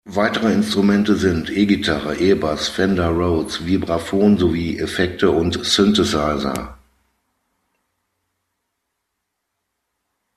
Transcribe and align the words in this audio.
Weitere 0.13 0.51
Instrumente 0.51 1.15
sind: 1.15 1.51
E-Gitarre, 1.51 2.15
E-Bass, 2.17 2.69
Fender 2.69 3.09
Rhodes, 3.09 3.67
Vibraphon 3.67 4.35
sowie 4.39 4.79
Effekte 4.79 5.29
und 5.29 5.63
Synthesizer. 5.63 6.75